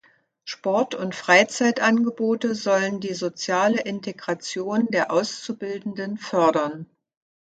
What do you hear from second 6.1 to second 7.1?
fördern.